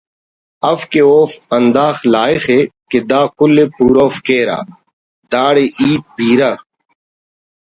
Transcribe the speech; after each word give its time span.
اف 0.71 0.79
کہ 0.91 1.01
اوفک 1.11 1.41
ہنداخہ 1.55 2.01
لائخ 2.13 2.43
ءُ 2.57 2.59
کہ 2.89 2.99
دا 3.09 3.21
کل 3.37 3.55
ءِ 3.63 3.65
پورو 3.75 4.07
کیرہ 4.25 4.59
داڑے 5.31 5.65
ہیت 5.77 6.03
بیرہ 6.15 6.51